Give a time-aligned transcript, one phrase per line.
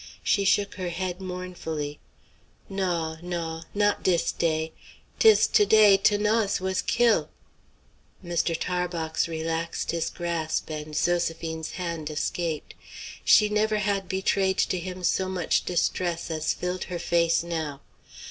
[0.23, 1.99] She shook her head mournfully.
[2.67, 4.71] "Naw, naw; not dis day.
[5.19, 7.29] 'Tis to day 'Thanase was kill'!"
[8.25, 8.55] Mr.
[8.59, 12.73] Tarbox relaxed his grasp and Zoséphine's hand escaped.
[13.23, 17.81] She never had betrayed to him so much distress as filled her face now.